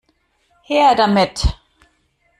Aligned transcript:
Her 0.69 0.95
damit! 0.97 1.45